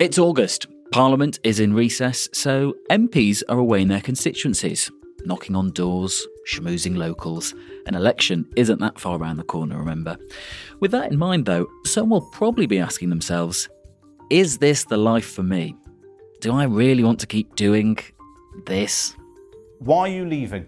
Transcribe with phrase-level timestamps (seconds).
[0.00, 0.66] It's August.
[0.92, 4.90] Parliament is in recess, so MPs are away in their constituencies,
[5.26, 7.54] knocking on doors, schmoozing locals.
[7.84, 10.16] An election isn't that far around the corner, remember.
[10.80, 13.68] With that in mind, though, some will probably be asking themselves
[14.30, 15.76] is this the life for me?
[16.40, 17.98] Do I really want to keep doing
[18.64, 19.14] this?
[19.80, 20.66] why are you leaving?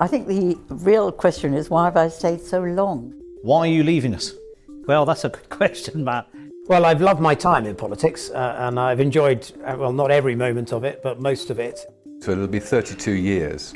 [0.00, 3.14] I think the real question is why have I stayed so long?
[3.42, 4.32] Why are you leaving us?
[4.88, 6.28] Well, that's a good question, Matt.
[6.68, 10.36] Well, I've loved my time in politics uh, and I've enjoyed, uh, well, not every
[10.36, 11.80] moment of it, but most of it.
[12.20, 13.72] So it'll be 32 years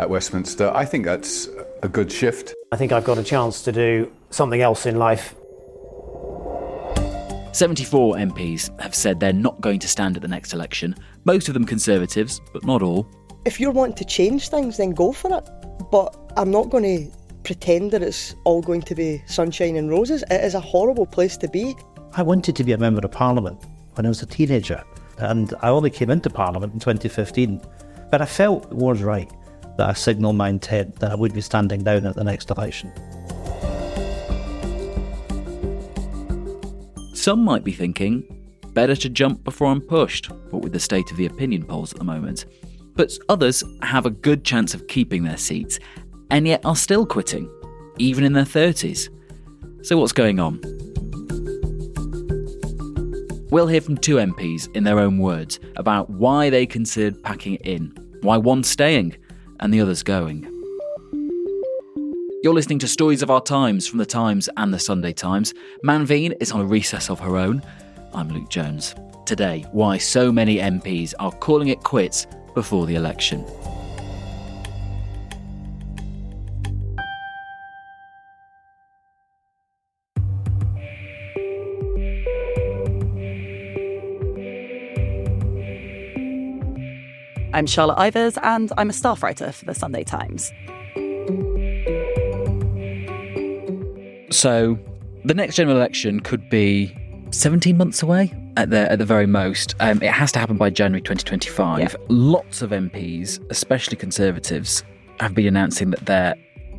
[0.00, 0.68] at Westminster.
[0.74, 1.48] I think that's
[1.84, 2.52] a good shift.
[2.72, 5.36] I think I've got a chance to do something else in life.
[7.52, 11.54] 74 MPs have said they're not going to stand at the next election, most of
[11.54, 13.06] them Conservatives, but not all.
[13.44, 15.48] if you're wanting to change things, then go for it.
[15.92, 20.24] But I'm not going to pretend that it's all going to be sunshine and roses.
[20.28, 21.76] It is a horrible place to be.
[22.14, 23.58] I wanted to be a member of parliament
[23.94, 24.84] when I was a teenager,
[25.16, 27.58] and I only came into parliament in 2015.
[28.10, 29.30] But I felt it was right
[29.78, 32.92] that I signalled my intent that I would be standing down at the next election.
[37.14, 41.16] Some might be thinking, better to jump before I'm pushed, what with the state of
[41.16, 42.44] the opinion polls at the moment.
[42.94, 45.78] But others have a good chance of keeping their seats,
[46.30, 47.50] and yet are still quitting,
[47.96, 49.08] even in their 30s.
[49.82, 50.60] So, what's going on?
[53.52, 57.60] We'll hear from two MPs in their own words about why they considered packing it
[57.66, 57.92] in,
[58.22, 59.14] why one's staying
[59.60, 60.44] and the other's going.
[62.42, 65.52] You're listening to Stories of Our Times from The Times and The Sunday Times.
[65.84, 67.62] Manveen is on a recess of her own.
[68.14, 68.94] I'm Luke Jones.
[69.26, 73.44] Today, why so many MPs are calling it quits before the election.
[87.62, 90.50] I'm Charlotte Ivers, and I'm a staff writer for the Sunday Times.
[94.36, 94.76] So,
[95.24, 96.92] the next general election could be
[97.30, 99.76] 17 months away at the at the very most.
[99.78, 101.78] Um, it has to happen by January 2025.
[101.78, 101.88] Yeah.
[102.08, 104.82] Lots of MPs, especially Conservatives,
[105.20, 106.34] have been announcing that they're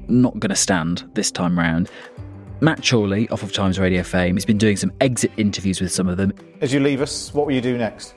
[0.09, 1.89] not going to stand this time round.
[2.59, 6.09] Matt Chorley, off of Times Radio fame, has been doing some exit interviews with some
[6.09, 6.33] of them.
[6.59, 8.15] As you leave us, what will you do next?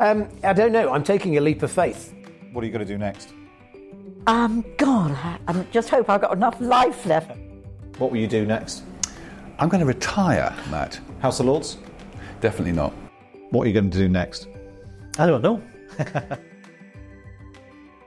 [0.00, 2.14] Um, I don't know, I'm taking a leap of faith.
[2.52, 3.34] What are you going to do next?
[4.26, 7.36] Um, God, I, I just hope I've got enough life left.
[7.98, 8.82] What will you do next?
[9.58, 10.98] I'm going to retire, Matt.
[11.20, 11.76] House of Lords?
[12.40, 12.94] Definitely not.
[13.50, 14.48] What are you going to do next?
[15.18, 15.62] I don't know.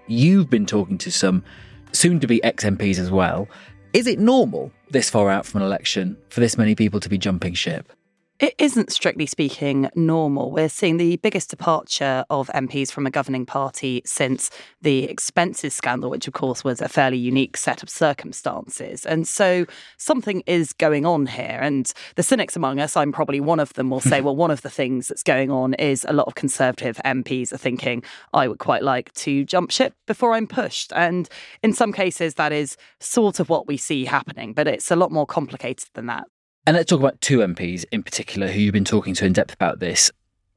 [0.07, 1.43] You've been talking to some
[1.91, 3.47] soon to be ex MPs as well.
[3.93, 7.19] Is it normal this far out from an election for this many people to be
[7.19, 7.93] jumping ship?
[8.39, 10.51] It isn't, strictly speaking, normal.
[10.51, 14.49] We're seeing the biggest departure of MPs from a governing party since
[14.81, 19.05] the expenses scandal, which, of course, was a fairly unique set of circumstances.
[19.05, 19.67] And so
[19.97, 21.59] something is going on here.
[21.61, 24.63] And the cynics among us, I'm probably one of them, will say, well, one of
[24.63, 28.59] the things that's going on is a lot of Conservative MPs are thinking, I would
[28.59, 30.91] quite like to jump ship before I'm pushed.
[30.94, 31.29] And
[31.61, 35.11] in some cases, that is sort of what we see happening, but it's a lot
[35.11, 36.25] more complicated than that.
[36.66, 39.53] And let's talk about two MPs in particular who you've been talking to in depth
[39.53, 40.09] about this.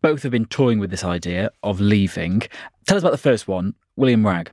[0.02, 2.42] Both have been toying with this idea of leaving.
[2.86, 4.52] Tell us about the first one, William Wragg.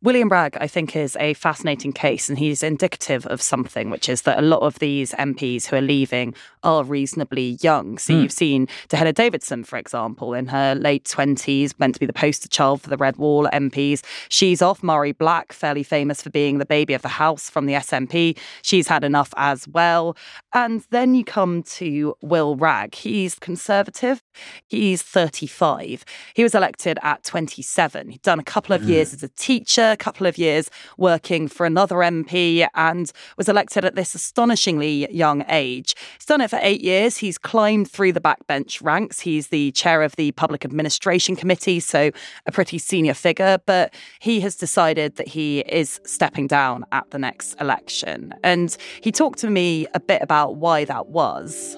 [0.00, 4.22] William Wragg, I think, is a fascinating case, and he's indicative of something, which is
[4.22, 7.98] that a lot of these MPs who are leaving are reasonably young.
[7.98, 8.22] So Mm.
[8.22, 12.46] you've seen Dehenna Davison, for example, in her late 20s, meant to be the poster
[12.48, 14.02] child for the Red Wall MPs.
[14.28, 14.82] She's off.
[14.82, 18.36] Mhairi Black, fairly famous for being the baby of the house from the SNP.
[18.62, 20.16] She's had enough as well.
[20.54, 22.94] And then you come to Will Wragg.
[22.94, 24.22] He's conservative.
[24.68, 26.04] He's 35.
[26.34, 28.10] He was elected at 27.
[28.10, 29.87] He'd done a couple of years as a teacher.
[29.90, 35.44] A couple of years working for another MP and was elected at this astonishingly young
[35.48, 35.94] age.
[36.14, 37.18] He's done it for eight years.
[37.18, 39.20] He's climbed through the backbench ranks.
[39.20, 42.10] He's the chair of the Public Administration Committee, so
[42.46, 47.18] a pretty senior figure, but he has decided that he is stepping down at the
[47.18, 48.34] next election.
[48.42, 51.76] And he talked to me a bit about why that was.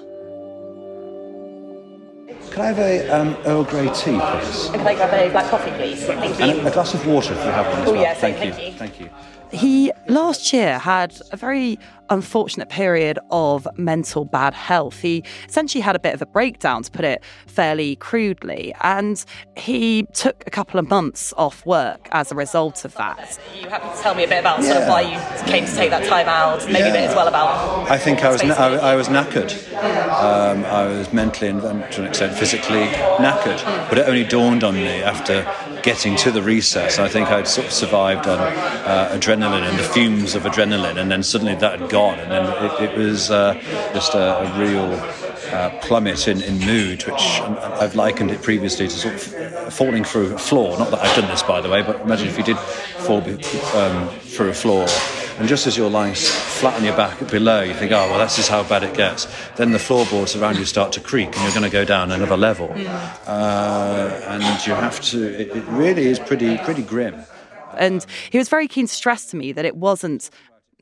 [2.50, 4.66] Can I have a um, Earl Grey tea, please?
[4.66, 6.04] And can I grab a black coffee, please?
[6.04, 6.44] Thank you.
[6.46, 8.02] And a, glass of water if you have one as Oh, well.
[8.02, 8.64] yes, thank, thank you.
[8.66, 8.72] you.
[8.72, 9.10] Thank you.
[9.52, 11.78] He last year had a very
[12.10, 15.00] unfortunate period of mental bad health.
[15.00, 19.24] He essentially had a bit of a breakdown, to put it fairly crudely, and
[19.56, 23.38] he took a couple of months off work as a result of that.
[23.56, 25.90] You happy to tell me a bit about sort of why you came to take
[25.90, 27.88] that time out, maybe a bit as well about?
[27.88, 28.74] I think I was, space I.
[28.74, 29.52] I was knackered.
[30.10, 32.86] Um, I was mentally and and to an extent physically
[33.18, 33.62] knackered.
[33.88, 35.42] But it only dawned on me after
[35.82, 36.98] getting to the recess.
[36.98, 41.10] I think I'd sort of survived on uh, adrenaline and the fumes of adrenaline, and
[41.10, 43.54] then suddenly that had gone, and then it, it was uh,
[43.94, 44.92] just a, a real
[45.52, 47.40] uh, plummet in, in mood, which
[47.80, 50.78] I've likened it previously to sort of falling through a floor.
[50.78, 53.22] Not that I've done this, by the way, but imagine if you did fall
[53.74, 54.86] um, through a floor.
[55.40, 58.36] And just as you're lying flat on your back below, you think, oh, well, that's
[58.36, 59.26] just how bad it gets.
[59.56, 62.36] Then the floorboards around you start to creak and you're going to go down another
[62.36, 62.70] level.
[63.26, 67.24] Uh, and you have to, it, it really is pretty, pretty grim.
[67.78, 70.28] And he was very keen to stress to me that it wasn't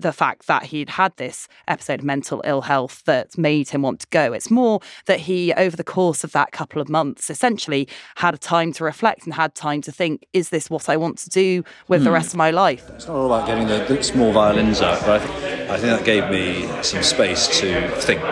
[0.00, 4.00] the fact that he'd had this episode of mental ill health that made him want
[4.00, 4.32] to go.
[4.32, 8.38] It's more that he, over the course of that couple of months, essentially had a
[8.38, 11.64] time to reflect and had time to think, is this what I want to do
[11.88, 12.14] with the Hmm.
[12.14, 12.88] rest of my life?
[12.94, 15.96] It's not all about getting the, the small violins out, but I, th- I think
[15.98, 18.22] that gave me some space to think.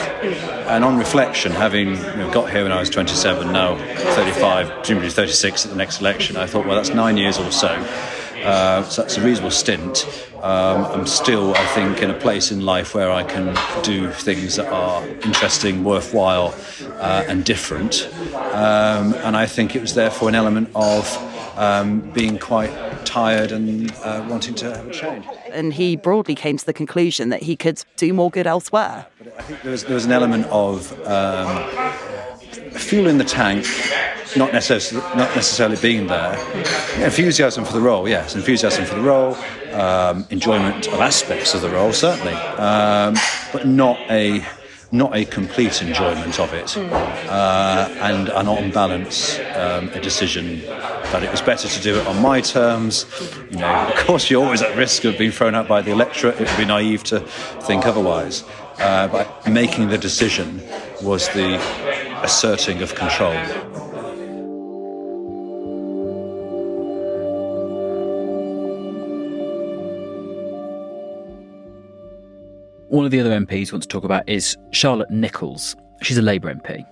[0.68, 3.76] And on reflection, having you know, got here when I was 27, now
[4.14, 7.68] 35, presumably 36 at the next election, I thought, well, that's nine years or so.
[8.46, 10.06] Uh, so that's a reasonable stint.
[10.36, 14.56] Um, I'm still, I think, in a place in life where I can do things
[14.56, 16.54] that are interesting, worthwhile,
[17.00, 18.08] uh, and different.
[18.34, 21.04] Um, and I think it was therefore an element of
[21.58, 22.70] um, being quite
[23.04, 25.26] tired and uh, wanting to have a change.
[25.50, 29.06] And he broadly came to the conclusion that he could do more good elsewhere.
[29.38, 31.64] I think there was, there was an element of um,
[32.78, 33.66] fuel in the tank,
[34.36, 36.34] not necessarily, not necessarily being there.
[37.04, 39.36] Enthusiasm for the role, yes, enthusiasm for the role,
[39.72, 43.14] um, enjoyment of aspects of the role, certainly, um,
[43.52, 44.44] but not a
[44.92, 51.22] not a complete enjoyment of it, uh, and, and on balance, um, a decision that
[51.24, 53.04] it was better to do it on my terms.
[53.50, 56.40] You know, of course, you're always at risk of being thrown out by the electorate.
[56.40, 58.44] It would be naive to think otherwise.
[58.78, 60.62] Uh, but making the decision
[61.02, 61.56] was the
[62.22, 63.34] asserting of control.
[72.88, 75.76] One of the other MPs we want to talk about is Charlotte Nichols.
[76.02, 76.86] She's a Labour MP.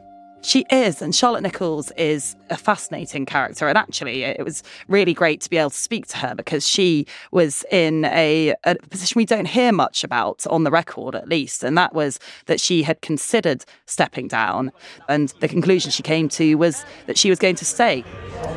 [0.44, 3.67] She is, and Charlotte Nichols is a fascinating character.
[3.67, 7.06] And actually, it was really great to be able to speak to her because she
[7.31, 11.64] was in a, a position we don't hear much about on the record, at least.
[11.64, 14.70] And that was that she had considered stepping down.
[15.08, 18.05] And the conclusion she came to was that she was going to stay.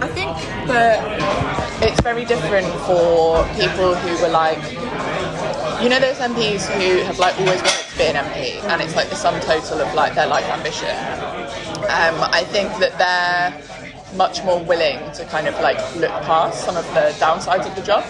[0.02, 0.36] I think
[0.68, 4.62] that it's very different for people who were like,
[5.82, 8.96] you know, those MPs who have like always wanted to be an MP, and it's
[8.96, 10.88] like the sum total of like their life ambition.
[11.84, 13.78] Um, I think that they're
[14.16, 17.82] much more willing to kind of like look past some of the downsides of the
[17.82, 18.04] job,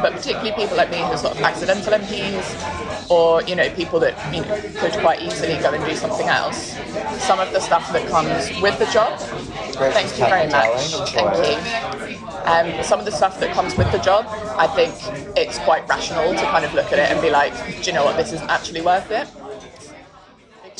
[0.00, 3.98] but particularly people like me who are sort of accidental MPs, or you know people
[4.00, 6.76] that you know could quite easily go and do something else.
[7.22, 9.18] Some of the stuff that comes with the job.
[9.18, 10.94] Thank you very much.
[11.10, 12.20] Thank you.
[12.44, 14.24] Um, some of the stuff that comes with the job,
[14.58, 14.94] I think
[15.36, 18.04] it's quite rational to kind of look at it and be like, do you know
[18.04, 19.28] what, this isn't actually worth it.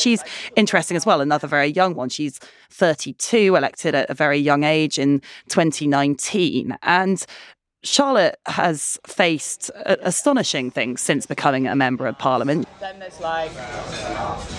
[0.00, 0.22] She's
[0.56, 2.08] interesting as well, another very young one.
[2.08, 2.38] She's
[2.70, 6.76] 32, elected at a very young age in 2019.
[6.82, 7.24] And
[7.82, 12.68] Charlotte has faced astonishing things since becoming a member of parliament.
[12.78, 13.50] Then there's like,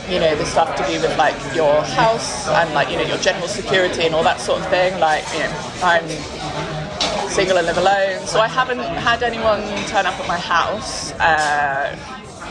[0.10, 3.19] you know, the stuff to do with like your house and like, you know, your
[3.19, 5.00] general security and all that sort of thing.
[5.00, 6.07] Like, you know, I'm
[7.29, 11.95] single and live alone, so I haven't had anyone turn up at my house uh,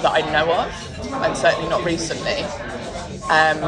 [0.03, 2.45] that I know of, and certainly not recently.
[3.31, 3.61] Um,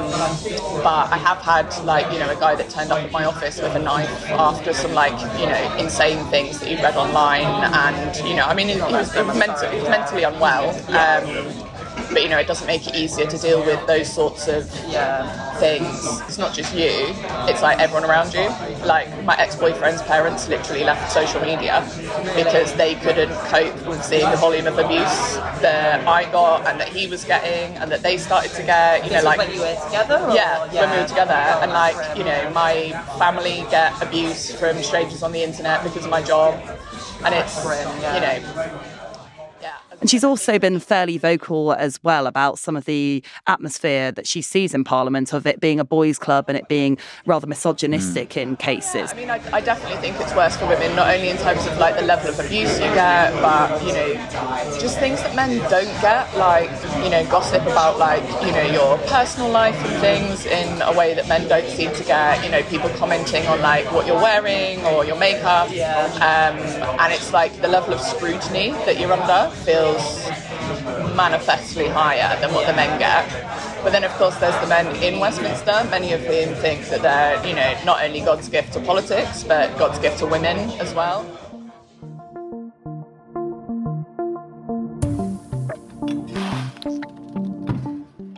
[0.83, 3.61] but I have had like you know a guy that turned up at my office
[3.63, 8.17] with a knife after some like you know insane things that he read online, and
[8.29, 10.71] you know I mean he was mentally, he was mentally unwell.
[10.91, 11.69] Um,
[12.13, 14.69] but you know, it doesn't make it easier to deal with those sorts of
[15.61, 16.21] things.
[16.23, 16.91] It's not just you;
[17.49, 18.49] it's like everyone around you.
[18.85, 21.83] Like my ex-boyfriend's parents literally left social media
[22.37, 26.89] because they couldn't cope with seeing the volume of abuse that I got and that
[26.89, 29.05] he was getting, and that they started to get.
[29.05, 31.73] You know, This like when you were together, or- Yeah, when we were together, and
[31.73, 36.23] like you know, my family get abuse from strangers on the internet because of my
[36.23, 36.55] job,
[37.25, 38.83] and it's you know.
[40.03, 44.43] And she's also been fairly vocal as well about some of the atmosphere that she
[44.43, 48.57] sees in Parliament of it being a boys' club and it being rather misogynistic in
[48.57, 49.13] cases.
[49.13, 51.79] I mean, I, I definitely think it's worse for women, not only in terms of
[51.79, 54.15] like the level of abuse you get, but you know,
[54.81, 56.71] just things that men don't get, like
[57.05, 61.15] you know, gossip about like you know your personal life and things in a way
[61.15, 62.45] that men don't seem to get.
[62.45, 66.07] You know, people commenting on like what you're wearing or your makeup, yeah.
[66.17, 66.59] um,
[66.99, 69.92] and it's like the level of scrutiny that you're under feels
[71.17, 73.29] manifestly higher than what the men get.
[73.83, 77.45] But then, of course, there's the men in Westminster, many of whom think that they're,
[77.47, 81.27] you know, not only God's gift to politics, but God's gift to women as well.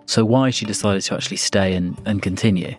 [0.06, 2.76] So why she decided to actually stay and, and continue?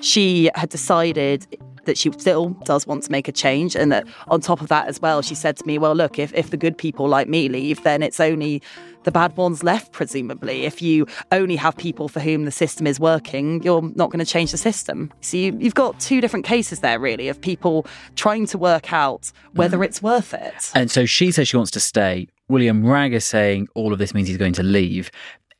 [0.00, 1.46] she had decided
[1.84, 3.76] that she still does want to make a change.
[3.76, 6.32] And that on top of that as well she said to me well look if,
[6.34, 8.62] if the good people like me leave then it's only
[9.04, 10.64] the bad ones left presumably.
[10.64, 14.30] If you only have people for whom the system is working you're not going to
[14.30, 15.12] change the system.
[15.20, 19.32] So you, you've got two different cases there really of people trying to work out
[19.52, 19.84] whether mm-hmm.
[19.84, 20.70] it's worth it.
[20.74, 22.28] And so she says she wants to stay.
[22.48, 25.10] William Wragg is saying all of this means he's going to leave.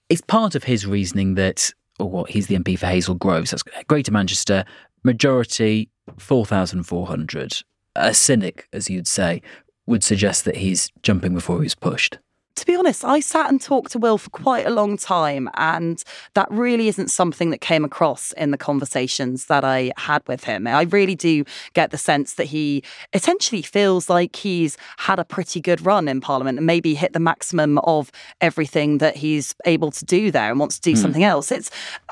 [0.08, 3.62] It's part of his reasoning that, or what, he's the MP for Hazel Groves, that's
[3.86, 4.64] Greater Manchester,
[5.04, 7.62] majority 4,400.
[7.96, 9.42] A cynic, as you'd say,
[9.86, 12.18] would suggest that he's jumping before he's pushed.
[12.60, 16.02] To be honest, I sat and talked to Will for quite a long time, and
[16.34, 20.66] that really isn't something that came across in the conversations that I had with him.
[20.66, 22.82] I really do get the sense that he
[23.14, 27.18] essentially feels like he's had a pretty good run in Parliament and maybe hit the
[27.18, 28.12] maximum of
[28.42, 31.00] everything that he's able to do there and wants to do Hmm.
[31.02, 31.50] something else.
[31.50, 31.70] It's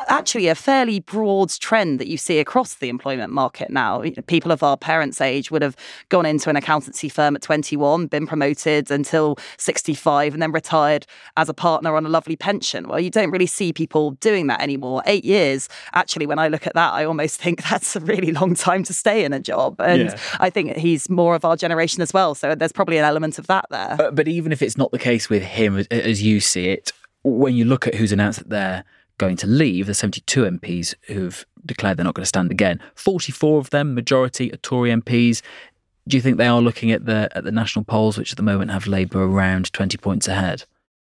[0.09, 4.01] actually a fairly broad trend that you see across the employment market now.
[4.01, 5.77] You know, People of our parents' age would have
[6.09, 11.05] gone into an accountancy firm at 21, been promoted until 65, and then retired
[11.37, 12.87] as a partner on a lovely pension.
[12.87, 15.03] Well, you don't really see people doing that anymore.
[15.05, 18.55] Eight years, actually, when I look at that, I almost think that's a really long
[18.55, 19.81] time to stay in a job.
[19.81, 20.19] And Yeah.
[20.39, 22.37] I think he's more of our generation as well.
[22.37, 23.97] So there's probably an element of that there.
[24.01, 26.93] Uh, but even if it's not the case with him as, as you see it,
[27.25, 28.85] when you look at who's announced that they're
[29.19, 32.81] going to leave, the 72 MPs who've declared they're not going to stand again.
[32.95, 35.43] 44 of them, majority, are Tory MPs.
[36.09, 38.43] Do you think they are looking at the at the national polls, which at the
[38.43, 40.65] moment have Labour around 20 points ahead?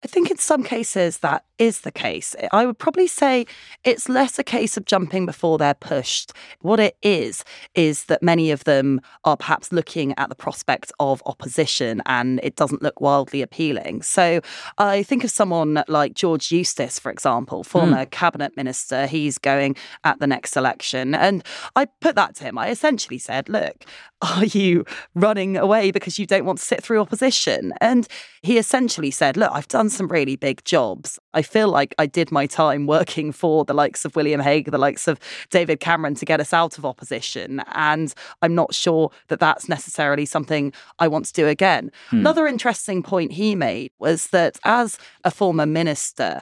[0.05, 2.35] I think in some cases that is the case.
[2.51, 3.47] I would probably say
[3.85, 6.33] it's less a case of jumping before they're pushed.
[6.61, 7.45] What it is,
[7.75, 12.57] is that many of them are perhaps looking at the prospect of opposition and it
[12.57, 14.03] doesn't look wildly appealing.
[14.03, 14.41] So
[14.77, 17.69] I think of someone like George Eustice, for example, hmm.
[17.69, 19.07] former cabinet minister.
[19.07, 21.15] He's going at the next election.
[21.15, 21.45] And
[21.77, 22.59] I put that to him.
[22.59, 23.85] I essentially said, look,
[24.21, 27.73] are you running away because you don't want to sit through opposition?
[27.81, 28.09] And
[28.43, 31.19] he essentially said, look, I've done some really big jobs.
[31.35, 34.79] I feel like I did my time working for the likes of William Hague, the
[34.79, 35.19] likes of
[35.51, 37.63] David Cameron to get us out of opposition.
[37.75, 41.91] And I'm not sure that that's necessarily something I want to do again.
[42.11, 42.19] Hmm.
[42.19, 46.41] Another interesting point he made was that as a former minister,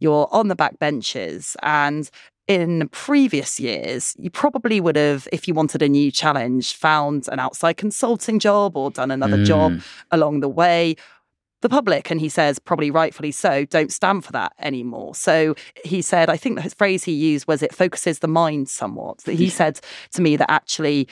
[0.00, 2.10] you're on the back benches and
[2.46, 7.38] in previous years, you probably would have, if you wanted a new challenge, found an
[7.38, 9.82] outside consulting job or done another job Mm.
[10.12, 10.96] along the way.
[11.60, 15.14] The public, and he says, probably rightfully so, don't stand for that anymore.
[15.14, 19.18] So he said, I think the phrase he used was it focuses the mind somewhat.
[19.24, 19.80] That he said
[20.12, 21.08] to me that actually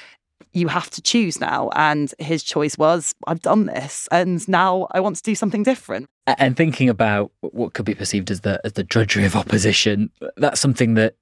[0.53, 1.71] you have to choose now.
[1.75, 6.09] And his choice was, I've done this and now I want to do something different.
[6.27, 10.61] And thinking about what could be perceived as the as the drudgery of opposition, that's
[10.61, 11.15] something that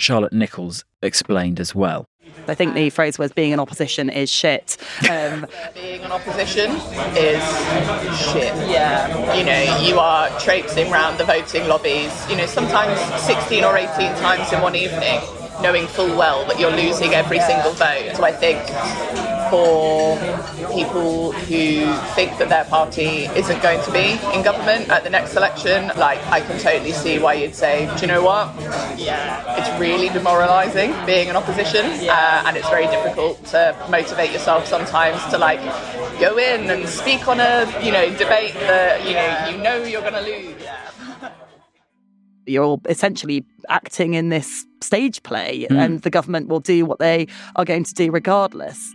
[0.00, 2.06] Charlotte Nichols explained as well.
[2.48, 4.76] I think the phrase was being in opposition is shit.
[5.10, 6.70] Um, Being in opposition
[7.16, 7.42] is
[8.32, 8.54] shit.
[8.68, 9.34] Yeah.
[9.36, 13.88] You know, you are traipsing around the voting lobbies, you know, sometimes 16 or 18
[14.16, 15.20] times in one evening,
[15.60, 18.12] knowing full well that you're losing every single vote.
[18.16, 18.58] So I think
[19.50, 20.16] for
[20.72, 25.34] people who think that their party isn't going to be in government at the next
[25.36, 28.54] election, like I can totally see why you'd say, do you know what?
[28.98, 29.58] Yeah.
[29.58, 35.22] It's really demoralising being in opposition, uh, and it's very difficult to motivate yourself sometimes
[35.32, 35.60] to like
[36.20, 40.02] go in and speak on a you know debate that you know you know you're
[40.02, 40.54] going to lose.
[42.46, 45.78] you're essentially acting in this stage play, Mm.
[45.84, 47.26] and the government will do what they
[47.56, 48.94] are going to do regardless.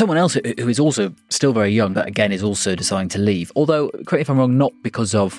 [0.00, 3.52] Someone else who is also still very young, but again is also deciding to leave.
[3.54, 5.38] Although, correct if I'm wrong, not because of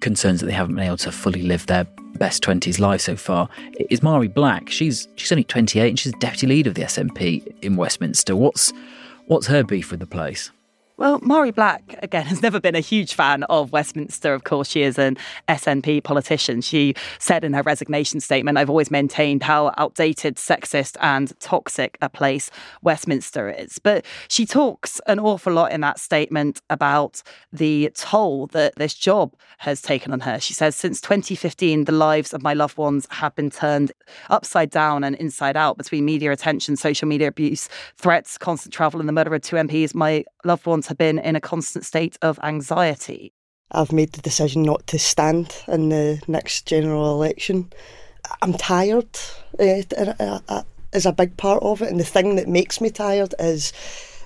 [0.00, 1.84] concerns that they haven't been able to fully live their
[2.18, 3.48] best twenties life so far.
[3.88, 4.68] Is Mhairi Black?
[4.68, 8.34] She's she's only 28 and she's deputy leader of the SNP in Westminster.
[8.34, 8.72] What's
[9.26, 10.50] what's her beef with the place?
[11.00, 14.34] Well, Mhairi Black, again, has never been a huge fan of Westminster.
[14.34, 15.16] Of course, she is an
[15.48, 16.60] SNP politician.
[16.60, 22.10] She said in her resignation statement, I've always maintained how outdated, sexist, and toxic a
[22.10, 22.50] place
[22.82, 23.78] Westminster is.
[23.78, 29.34] But she talks an awful lot in that statement about the toll that this job
[29.56, 30.38] has taken on her.
[30.38, 33.90] She says, Since 2015, the lives of my loved ones have been turned
[34.28, 39.08] upside down and inside out between media attention, social media abuse, threats, constant travel, and
[39.08, 39.94] the murder of two MPs.
[39.94, 43.32] My loved ones have been in a constant state of anxiety.
[43.70, 47.72] I've made the decision not to stand in the next general election.
[48.42, 49.08] I'm tired.
[49.58, 52.80] eh, and, uh, uh, is a big part of it, and the thing that makes
[52.80, 53.72] me tired is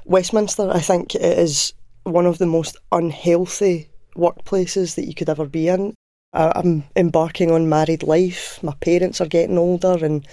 [0.06, 0.70] Westminster.
[0.70, 5.68] I think it is one of the most unhealthy workplaces that you could ever be
[5.68, 5.94] in.
[6.32, 8.58] I'm embarking on married life.
[8.62, 10.26] My parents are getting older, and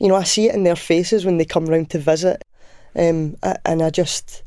[0.00, 2.42] you know I see it in their faces when they come round to visit.
[2.96, 4.42] Um, and I just,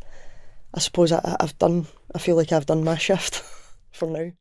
[0.73, 1.87] I suppose I, I've done.
[2.13, 3.43] I feel like I've done my shift
[3.91, 4.31] for now.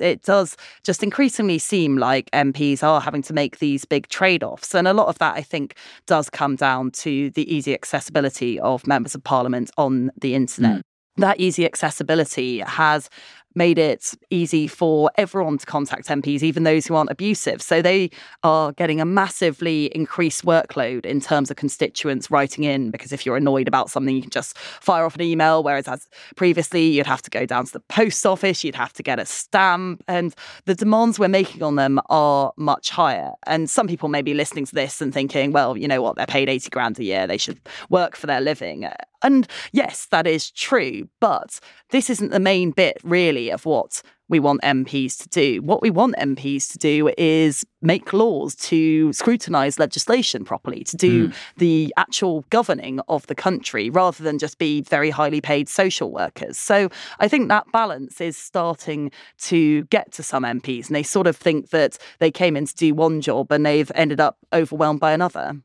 [0.00, 4.74] it does just increasingly seem like MPs are having to make these big trade offs.
[4.74, 8.86] And a lot of that, I think, does come down to the easy accessibility of
[8.86, 10.78] members of parliament on the internet.
[10.78, 10.82] Mm.
[11.18, 13.10] That easy accessibility has
[13.54, 17.62] made it easy for everyone to contact MPs, even those who aren't abusive.
[17.62, 18.10] So they
[18.42, 23.36] are getting a massively increased workload in terms of constituents writing in, because if you're
[23.36, 25.62] annoyed about something, you can just fire off an email.
[25.62, 29.02] Whereas as previously, you'd have to go down to the post office, you'd have to
[29.02, 33.32] get a stamp, and the demands we're making on them are much higher.
[33.46, 36.26] And some people may be listening to this and thinking, well, you know what, they're
[36.26, 38.88] paid 80 grand a year, they should work for their living.
[39.22, 41.60] And yes, that is true, but
[41.90, 45.60] this isn't the main bit really of what we want MPs to do.
[45.60, 51.28] What we want MPs to do is make laws to scrutinise legislation properly, to do
[51.28, 51.34] Mm.
[51.58, 56.56] the actual governing of the country rather than just be very highly paid social workers.
[56.56, 56.88] So
[57.20, 59.10] I think that balance is starting
[59.42, 62.74] to get to some MPs, and they sort of think that they came in to
[62.74, 65.56] do one job and they've ended up overwhelmed by another.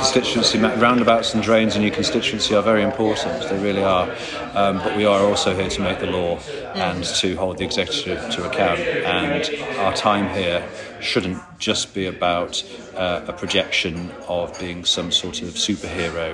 [0.00, 3.42] Constituency roundabouts and drains in your constituency are very important.
[3.50, 4.10] They really are.
[4.54, 6.38] Um, but we are also here to make the law
[6.74, 8.80] and to hold the executive to account.
[8.80, 9.42] And
[9.78, 10.66] our time here
[11.02, 12.64] shouldn't just be about
[12.96, 16.30] uh, a projection of being some sort of superhero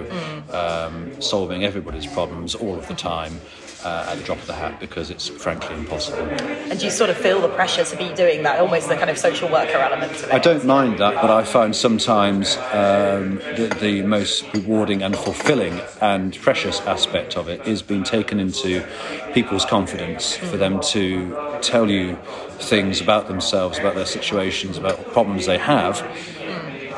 [0.55, 3.41] um, solving everybody's problems all of the time.
[3.87, 6.19] Uh, at the drop of the hat, because it's frankly impossible.
[6.19, 9.17] And you sort of feel the pressure to be doing that, almost the kind of
[9.17, 10.35] social worker element to it.
[10.35, 15.81] I don't mind that, but I find sometimes um, the, the most rewarding and fulfilling
[16.01, 18.85] and precious aspect of it is being taken into
[19.33, 22.19] people's confidence for them to tell you
[22.59, 26.03] things about themselves, about their situations, about problems they have.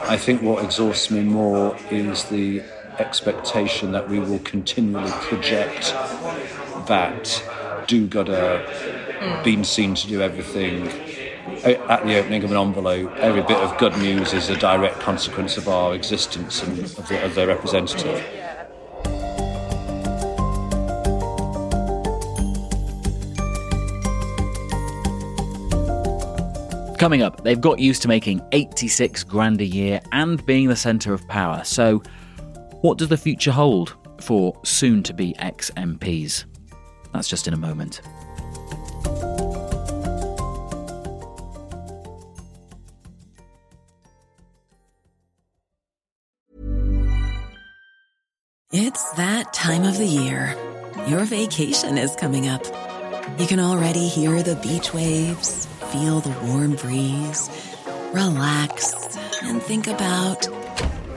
[0.08, 2.62] I think what exhausts me more is the
[2.98, 5.94] expectation that we will continually project
[6.88, 8.64] that do gotta
[9.20, 9.42] hmm.
[9.42, 10.88] been seen to do everything
[11.64, 13.12] at the opening of an envelope.
[13.16, 17.24] Every bit of good news is a direct consequence of our existence and of, the,
[17.24, 18.24] of their representative.
[26.98, 31.14] Coming up, they've got used to making 86 grand a year and being the centre
[31.14, 31.62] of power.
[31.64, 32.02] So,
[32.80, 36.44] what does the future hold for soon to be ex MPs?
[37.18, 38.00] That's just in a moment.
[48.70, 50.54] It's that time of the year.
[51.08, 52.62] Your vacation is coming up.
[53.40, 57.50] You can already hear the beach waves, feel the warm breeze,
[58.12, 58.94] relax,
[59.42, 60.48] and think about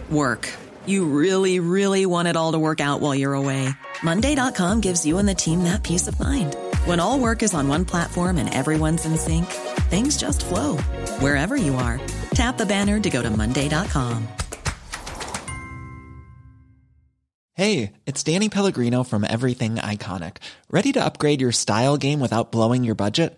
[0.09, 0.49] work.
[0.87, 3.69] You really, really want it all to work out while you're away.
[4.03, 6.55] Monday.com gives you and the team that peace of mind.
[6.85, 9.45] When all work is on one platform and everyone's in sync,
[9.89, 10.77] things just flow
[11.19, 11.99] wherever you are.
[12.33, 14.27] Tap the banner to go to Monday.com.
[17.53, 20.37] Hey, it's Danny Pellegrino from Everything Iconic.
[20.71, 23.37] Ready to upgrade your style game without blowing your budget?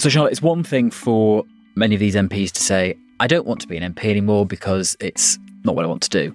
[0.00, 3.60] So, Charlotte, it's one thing for many of these MPs to say, I don't want
[3.60, 6.34] to be an MP anymore because it's not what I want to do.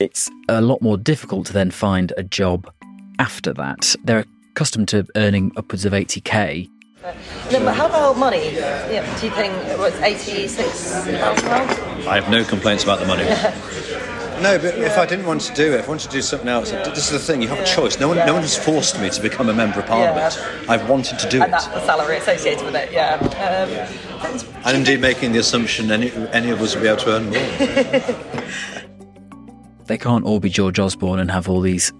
[0.00, 2.72] It's a lot more difficult to then find a job
[3.18, 3.94] after that.
[4.04, 6.70] They're accustomed to earning upwards of 80k.
[7.04, 7.12] Uh,
[7.52, 8.54] no, but how about money?
[8.54, 12.06] Yeah, do you think it was eighty-six thousand pounds?
[12.06, 13.24] I have no complaints about the money.
[14.40, 16.48] No, but if I didn't want to do it, if I wanted to do something
[16.48, 17.42] else, this is the thing.
[17.42, 17.98] You have a choice.
[17.98, 20.38] No one, no one has forced me to become a member of Parliament.
[20.68, 22.92] I've wanted to do and it, that's the salary associated with it.
[22.92, 23.14] Yeah.
[23.16, 27.30] Um, and indeed making the assumption any any of us will be able to earn
[27.30, 28.26] more.
[29.86, 31.92] They can't all be George Osborne and have all these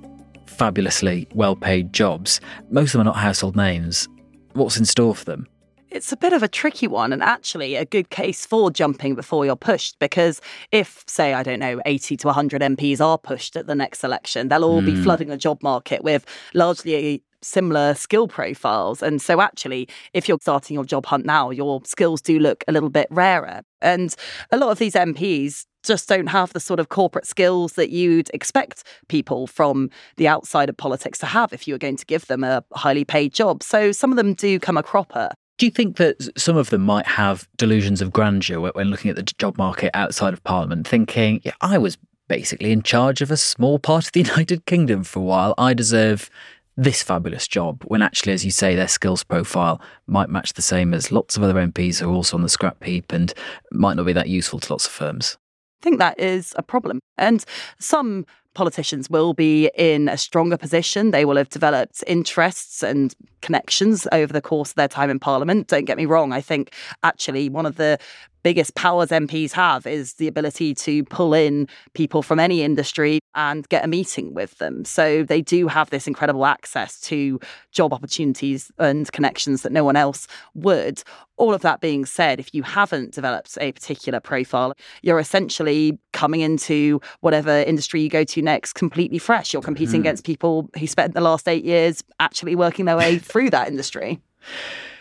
[0.46, 2.40] fabulously well paid jobs.
[2.70, 4.08] Most of them are not household names.
[4.54, 5.46] What's in store for them?
[5.88, 9.46] It's a bit of a tricky one, and actually a good case for jumping before
[9.46, 9.98] you're pushed.
[9.98, 10.40] Because
[10.72, 14.48] if, say, I don't know, 80 to 100 MPs are pushed at the next election,
[14.48, 15.04] they'll all be Mm.
[15.04, 19.00] flooding the job market with largely similar skill profiles.
[19.00, 22.72] And so, actually, if you're starting your job hunt now, your skills do look a
[22.72, 23.62] little bit rarer.
[23.80, 24.14] And
[24.50, 28.28] a lot of these MPs just don't have the sort of corporate skills that you'd
[28.34, 32.26] expect people from the outside of politics to have if you were going to give
[32.26, 33.62] them a highly paid job.
[33.62, 35.30] So, some of them do come a cropper.
[35.58, 39.16] Do you think that some of them might have delusions of grandeur when looking at
[39.16, 41.96] the job market outside of Parliament, thinking, yeah, I was
[42.28, 45.54] basically in charge of a small part of the United Kingdom for a while.
[45.56, 46.28] I deserve
[46.76, 50.92] this fabulous job, when actually, as you say, their skills profile might match the same
[50.92, 53.32] as lots of other MPs who are also on the scrap heap and
[53.72, 55.38] might not be that useful to lots of firms.
[55.80, 57.00] I think that is a problem.
[57.16, 57.44] And
[57.78, 61.10] some politicians will be in a stronger position.
[61.10, 65.68] They will have developed interests and connections over the course of their time in Parliament.
[65.68, 66.32] Don't get me wrong.
[66.32, 66.72] I think
[67.04, 67.98] actually one of the
[68.46, 73.68] biggest powers MPs have is the ability to pull in people from any industry and
[73.70, 74.84] get a meeting with them.
[74.84, 77.40] So they do have this incredible access to
[77.72, 81.02] job opportunities and connections that no one else would.
[81.38, 86.40] All of that being said, if you haven't developed a particular profile, you're essentially coming
[86.40, 89.52] into whatever industry you go to next completely fresh.
[89.52, 90.04] You're competing Mhm.
[90.04, 94.20] against people who spent the last eight years actually working their way through that industry.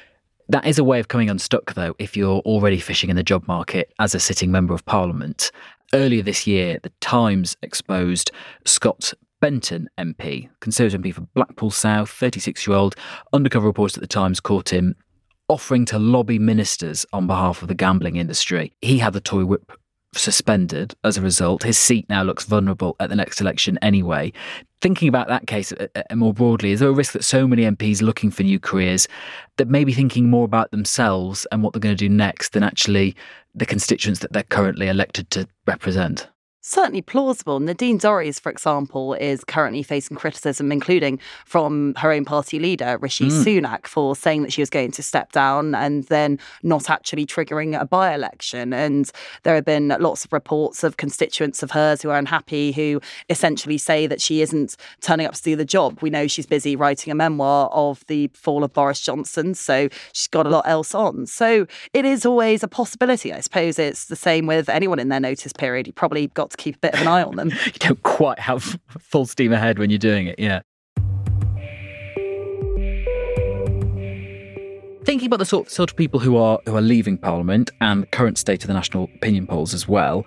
[0.49, 3.47] That is a way of coming unstuck, though, if you're already fishing in the job
[3.47, 5.51] market as a sitting member of Parliament.
[5.93, 8.29] Earlier this year, The Times exposed
[8.63, 12.95] Scott Benton MP, Conservative MP for Blackpool South, 36 year old.
[13.33, 14.95] Undercover reports at The Times caught him
[15.47, 18.71] offering to lobby ministers on behalf of the gambling industry.
[18.81, 19.71] He had the toy whip
[20.17, 21.63] suspended as a result.
[21.63, 24.33] His seat now looks vulnerable at the next election anyway.
[24.81, 27.63] Thinking about that case uh, uh, more broadly, is there a risk that so many
[27.63, 29.07] MPs looking for new careers
[29.57, 32.63] that may be thinking more about themselves and what they're going to do next than
[32.63, 33.15] actually
[33.53, 36.27] the constituents that they're currently elected to represent?
[36.65, 37.59] Certainly plausible.
[37.59, 43.27] Nadine Dorries, for example, is currently facing criticism, including from her own party leader, Rishi
[43.27, 43.43] Mm.
[43.43, 47.79] Sunak, for saying that she was going to step down and then not actually triggering
[47.79, 48.73] a by election.
[48.73, 49.11] And
[49.43, 52.99] there have been lots of reports of constituents of hers who are unhappy, who
[53.29, 55.99] essentially say that she isn't turning up to do the job.
[56.01, 60.27] We know she's busy writing a memoir of the fall of Boris Johnson, so she's
[60.27, 61.27] got a lot else on.
[61.27, 63.31] So it is always a possibility.
[63.31, 65.85] I suppose it's the same with anyone in their notice period.
[65.85, 67.51] You probably got to keep a bit of an eye on them.
[67.65, 70.61] You don't quite have full steam ahead when you're doing it, yeah.
[75.03, 78.07] Thinking about the sort, sort of people who are who are leaving Parliament and the
[78.07, 80.25] current state of the national opinion polls as well,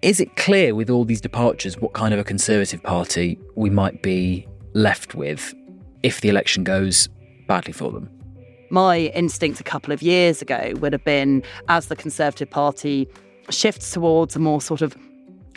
[0.00, 4.02] is it clear with all these departures what kind of a Conservative Party we might
[4.02, 5.54] be left with
[6.02, 7.08] if the election goes
[7.46, 8.08] badly for them?
[8.70, 13.08] my instinct a couple of years ago would have been as the Conservative Party
[13.48, 14.96] shifts towards a more sort of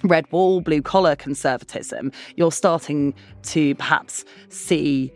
[0.04, 5.12] red wall, blue collar conservatism, you're starting to perhaps see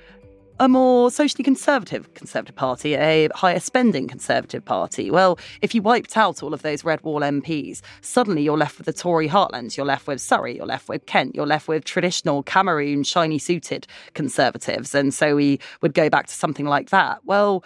[0.62, 5.10] a more socially conservative Conservative Party, a higher spending Conservative Party.
[5.10, 8.86] Well, if you wiped out all of those Red Wall MPs, suddenly you're left with
[8.86, 12.44] the Tory heartlands, you're left with Surrey, you're left with Kent, you're left with traditional
[12.44, 14.94] Cameroon, shiny suited Conservatives.
[14.94, 17.22] And so we would go back to something like that.
[17.26, 17.64] Well,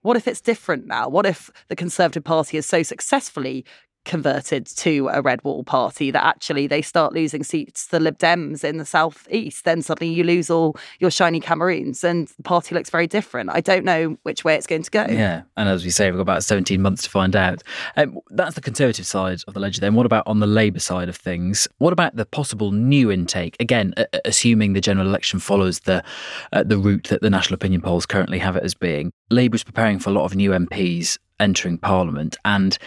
[0.00, 1.06] what if it's different now?
[1.06, 3.66] What if the Conservative Party has so successfully
[4.08, 8.18] converted to a red wall party that actually they start losing seats to the Lib
[8.18, 12.74] Dems in the southeast, then suddenly you lose all your shiny Cameroons and the party
[12.74, 13.50] looks very different.
[13.50, 15.06] I don't know which way it's going to go.
[15.08, 17.62] Yeah, and as we say, we've got about 17 months to find out.
[17.96, 19.80] Um, that's the Conservative side of the ledger.
[19.80, 21.68] Then, what about on the Labour side of things?
[21.78, 23.56] What about the possible new intake?
[23.60, 26.02] Again, uh, assuming the general election follows the
[26.52, 29.12] uh, the route that the national opinion polls currently have it as being.
[29.30, 32.78] Labour is preparing for a lot of new MPs entering Parliament, and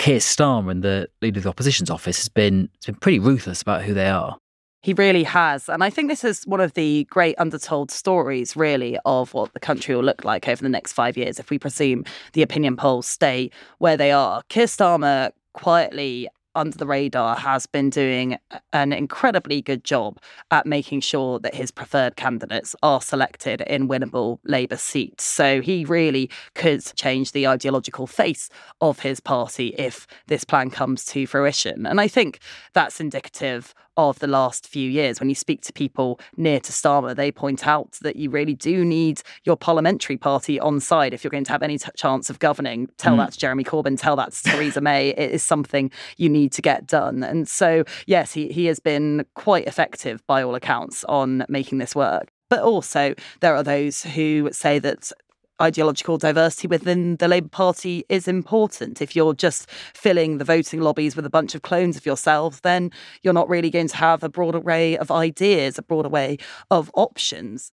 [0.00, 3.60] Keir Starmer and the leader of the opposition's office has been has been pretty ruthless
[3.60, 4.38] about who they are.
[4.82, 5.68] He really has.
[5.68, 9.60] And I think this is one of the great undertold stories, really, of what the
[9.60, 13.06] country will look like over the next five years if we presume the opinion polls
[13.06, 14.40] stay where they are.
[14.48, 18.38] Keir Starmer quietly under the radar has been doing
[18.72, 20.18] an incredibly good job
[20.50, 25.24] at making sure that his preferred candidates are selected in winnable Labour seats.
[25.24, 28.48] So he really could change the ideological face
[28.80, 31.86] of his party if this plan comes to fruition.
[31.86, 32.40] And I think
[32.72, 33.74] that's indicative
[34.08, 35.20] of the last few years.
[35.20, 38.84] When you speak to people near to Starmer, they point out that you really do
[38.84, 42.38] need your parliamentary party on side if you're going to have any t- chance of
[42.38, 42.88] governing.
[42.96, 43.18] Tell mm.
[43.18, 45.10] that to Jeremy Corbyn, tell that to Theresa May.
[45.10, 47.22] It is something you need to get done.
[47.22, 51.94] And so, yes, he, he has been quite effective by all accounts on making this
[51.94, 52.30] work.
[52.48, 55.12] But also, there are those who say that
[55.60, 59.00] ideological diversity within the Labour Party is important.
[59.02, 62.90] If you're just filling the voting lobbies with a bunch of clones of yourself, then
[63.22, 66.38] you're not really going to have a broad array of ideas, a broad array
[66.70, 67.72] of options.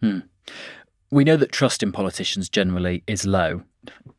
[0.00, 0.20] Hmm.
[1.10, 3.62] We know that trust in politicians generally is low,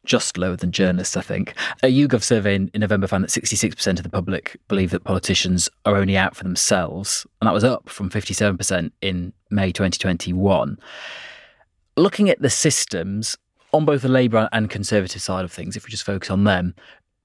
[0.06, 1.54] just lower than journalists, I think.
[1.84, 5.70] A YouGov survey in, in November found that 66% of the public believe that politicians
[5.86, 10.78] are only out for themselves, and that was up from 57% in May 2021
[11.98, 13.38] looking at the systems
[13.74, 16.74] on both the Labour and Conservative side of things, if we just focus on them,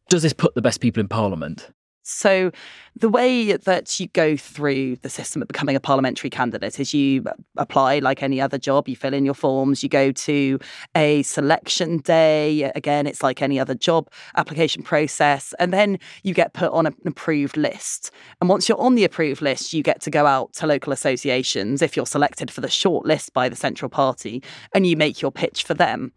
[0.09, 1.71] does this put the best people in Parliament?
[2.03, 2.51] So,
[2.97, 7.25] the way that you go through the system of becoming a parliamentary candidate is you
[7.57, 10.59] apply like any other job, you fill in your forms, you go to
[10.97, 12.65] a selection day.
[12.75, 15.55] Again, it's like any other job application process.
[15.59, 18.11] And then you get put on an approved list.
[18.41, 21.83] And once you're on the approved list, you get to go out to local associations
[21.83, 24.43] if you're selected for the short list by the central party
[24.75, 26.13] and you make your pitch for them.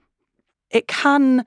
[0.71, 1.45] It can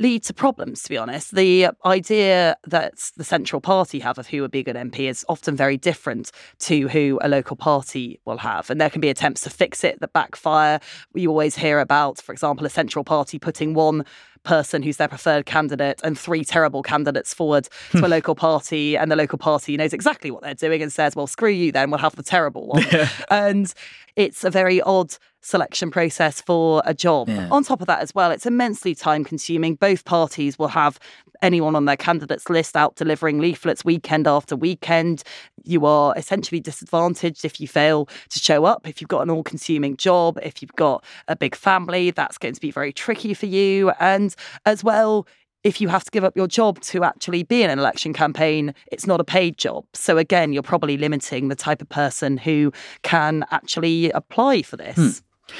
[0.00, 1.34] lead to problems, to be honest.
[1.34, 5.24] The idea that the central party have of who would be a good MP is
[5.28, 6.30] often very different
[6.60, 8.70] to who a local party will have.
[8.70, 10.80] And there can be attempts to fix it that backfire.
[11.12, 14.04] We always hear about, for example, a central party putting one
[14.48, 18.06] person who's their preferred candidate and three terrible candidates forward to a hmm.
[18.06, 21.50] local party and the local party knows exactly what they're doing and says well screw
[21.50, 22.82] you then we'll have the terrible one
[23.30, 23.74] and
[24.16, 27.28] it's a very odd selection process for a job.
[27.28, 27.48] Yeah.
[27.50, 29.76] On top of that, as well, it's immensely time consuming.
[29.76, 30.98] Both parties will have
[31.40, 35.22] anyone on their candidates list out delivering leaflets weekend after weekend.
[35.64, 38.88] You are essentially disadvantaged if you fail to show up.
[38.88, 42.54] If you've got an all consuming job, if you've got a big family, that's going
[42.54, 43.90] to be very tricky for you.
[44.00, 44.34] And
[44.66, 45.26] as well,
[45.64, 48.74] if you have to give up your job to actually be in an election campaign,
[48.92, 49.84] it's not a paid job.
[49.92, 52.72] So again, you're probably limiting the type of person who
[53.02, 54.96] can actually apply for this.
[54.96, 55.54] Hmm.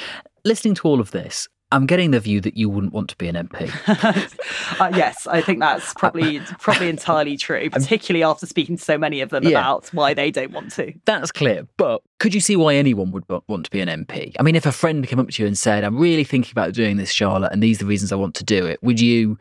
[0.45, 3.27] Listening to all of this, I'm getting the view that you wouldn't want to be
[3.27, 3.69] an MP.
[4.79, 9.21] uh, yes, I think that's probably probably entirely true, particularly after speaking to so many
[9.21, 9.51] of them yeah.
[9.51, 10.93] about why they don't want to.
[11.05, 11.67] That's clear.
[11.77, 14.35] But could you see why anyone would want to be an MP?
[14.39, 16.73] I mean, if a friend came up to you and said, "I'm really thinking about
[16.73, 19.37] doing this, Charlotte, and these are the reasons I want to do it," would you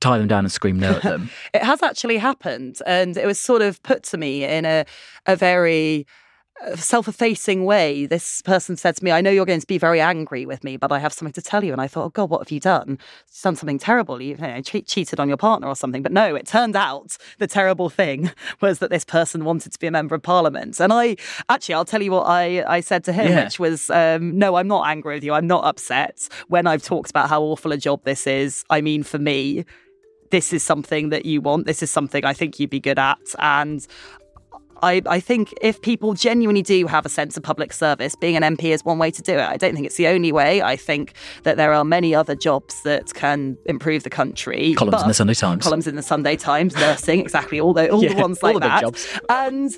[0.00, 1.30] tie them down and scream no at them.
[1.54, 4.84] it has actually happened, and it was sort of put to me in a
[5.26, 6.06] a very
[6.62, 8.06] uh, self-effacing way.
[8.06, 10.76] This person said to me, "I know you're going to be very angry with me,
[10.76, 12.60] but I have something to tell you." And I thought, "Oh God, what have you
[12.60, 12.90] done?
[12.90, 14.22] You've done something terrible.
[14.22, 17.16] You, you know, che- cheated on your partner or something." But no, it turned out
[17.38, 20.80] the terrible thing was that this person wanted to be a member of parliament.
[20.80, 21.16] And I
[21.48, 23.44] actually, I'll tell you what I I said to him, yeah.
[23.44, 25.32] which was, um, "No, I'm not angry with you.
[25.32, 26.28] I'm not upset.
[26.48, 29.64] When I've talked about how awful a job this is, I mean, for me."
[30.30, 31.64] this is something that you want.
[31.64, 33.20] This is something I think you'd be good at.
[33.38, 33.86] And
[34.84, 38.42] I, I, think if people genuinely do have a sense of public service, being an
[38.42, 39.40] MP is one way to do it.
[39.40, 40.60] I don't think it's the only way.
[40.60, 44.74] I think that there are many other jobs that can improve the country.
[44.74, 45.64] Columns in the Sunday Times.
[45.64, 48.60] Columns in the Sunday Times, nursing, exactly, all the, all yeah, the ones like all
[48.60, 49.20] that.
[49.30, 49.74] And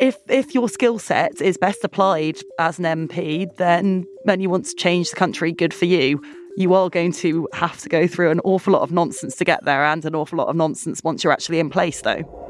[0.00, 4.66] if if your skill set is best applied as an MP, then when you want
[4.66, 6.22] to change the country, good for you.
[6.56, 9.64] You are going to have to go through an awful lot of nonsense to get
[9.64, 12.47] there, and an awful lot of nonsense once you're actually in place, though.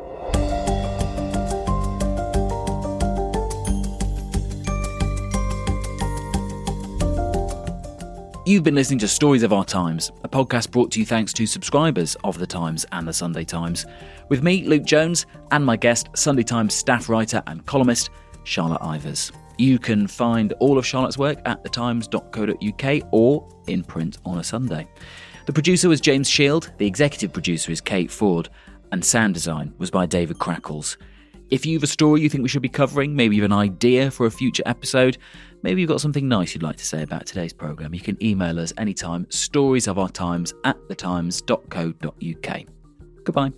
[8.48, 11.44] You've been listening to Stories of Our Times, a podcast brought to you thanks to
[11.44, 13.84] subscribers of The Times and The Sunday Times,
[14.30, 18.08] with me, Luke Jones, and my guest, Sunday Times staff writer and columnist,
[18.44, 19.32] Charlotte Ivers.
[19.58, 24.88] You can find all of Charlotte's work at thetimes.co.uk or in print on a Sunday.
[25.44, 28.48] The producer was James Shield, the executive producer is Kate Ford,
[28.92, 30.96] and sound design was by David Crackles.
[31.50, 33.58] If you have a story you think we should be covering, maybe you have an
[33.58, 35.18] idea for a future episode,
[35.62, 38.58] maybe you've got something nice you'd like to say about today's programme, you can email
[38.58, 42.62] us anytime stories of our times at thetimes.co.uk.
[43.24, 43.52] Goodbye.